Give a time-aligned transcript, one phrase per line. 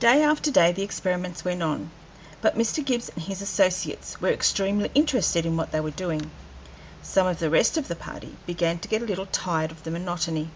[0.00, 1.92] Day after day the experiments went on;
[2.42, 2.84] but Mr.
[2.84, 6.32] Gibbs and his associates were extremely interested in what they were doing;
[7.04, 9.92] some of the rest of the party began to get a little tired of the
[9.92, 10.50] monotony.